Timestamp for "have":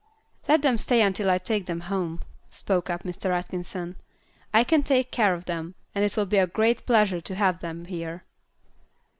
7.35-7.59